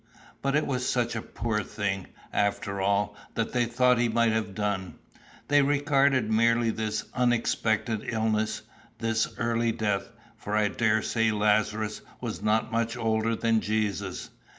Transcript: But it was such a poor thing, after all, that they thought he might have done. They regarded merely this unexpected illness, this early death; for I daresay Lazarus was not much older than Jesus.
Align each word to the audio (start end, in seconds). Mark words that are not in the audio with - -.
But 0.41 0.55
it 0.55 0.65
was 0.65 0.89
such 0.89 1.15
a 1.15 1.21
poor 1.21 1.61
thing, 1.61 2.07
after 2.33 2.81
all, 2.81 3.15
that 3.35 3.53
they 3.53 3.65
thought 3.65 3.99
he 3.99 4.09
might 4.09 4.31
have 4.31 4.55
done. 4.55 4.95
They 5.47 5.61
regarded 5.61 6.27
merely 6.31 6.71
this 6.71 7.03
unexpected 7.13 8.05
illness, 8.05 8.63
this 8.97 9.27
early 9.37 9.71
death; 9.71 10.09
for 10.37 10.55
I 10.55 10.69
daresay 10.69 11.29
Lazarus 11.29 12.01
was 12.19 12.41
not 12.41 12.71
much 12.71 12.97
older 12.97 13.35
than 13.35 13.61
Jesus. 13.61 14.31